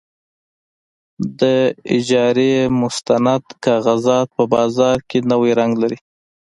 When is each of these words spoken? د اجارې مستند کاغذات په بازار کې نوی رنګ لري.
د 1.39 1.41
اجارې 1.95 2.51
مستند 2.81 3.43
کاغذات 3.65 4.27
په 4.37 4.43
بازار 4.53 4.97
کې 5.09 5.17
نوی 5.31 5.51
رنګ 5.59 5.73
لري. 5.83 5.97